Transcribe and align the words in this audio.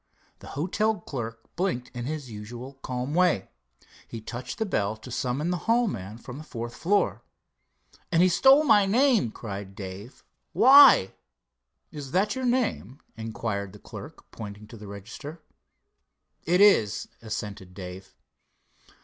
The 0.39 0.47
hotel 0.57 0.99
clerk 0.99 1.55
blinked 1.55 1.91
in 1.93 2.07
his 2.07 2.31
usual 2.31 2.79
calm 2.81 3.13
way, 3.13 3.49
but 4.11 4.25
touched 4.25 4.59
a 4.59 4.65
bell 4.65 4.97
to 4.97 5.11
summon 5.11 5.51
the 5.51 5.57
hall 5.69 5.87
man 5.87 6.17
from 6.17 6.39
the 6.39 6.43
fourth 6.43 6.73
floor. 6.73 7.21
"And 8.11 8.23
he 8.23 8.27
stole 8.27 8.63
my 8.63 8.87
name," 8.87 9.29
cried 9.29 9.75
Dave. 9.75 10.23
"Why?" 10.53 11.13
"Is 11.91 12.09
that 12.13 12.33
your 12.33 12.45
name?" 12.45 12.99
inquired 13.15 13.73
the 13.73 13.77
clerk, 13.77 14.31
pointing 14.31 14.65
to 14.69 14.75
the 14.77 14.87
register. 14.87 15.43
"It 16.45 16.61
is," 16.61 17.07
assented 17.21 17.75
Dave. 17.75 18.15